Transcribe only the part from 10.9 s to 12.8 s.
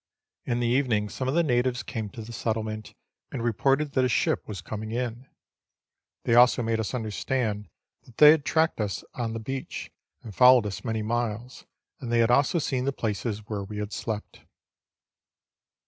miles, and they had also